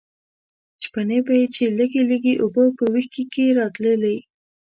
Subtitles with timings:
[0.83, 4.17] شپېنۍ به یې چې لږې لږې اوبه په وښکي کې راتلې.